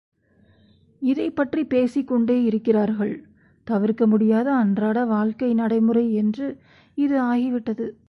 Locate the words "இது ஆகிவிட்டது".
6.95-7.91